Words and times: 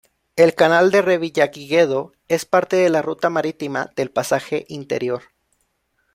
El 0.35 0.55
canal 0.55 0.89
de 0.89 1.03
Revillagigedo 1.03 2.13
es 2.27 2.45
parte 2.45 2.75
de 2.75 2.89
la 2.89 3.03
ruta 3.03 3.29
marítima 3.29 3.91
del 3.95 4.09
Pasaje 4.09 4.65
Interior. 4.67 5.21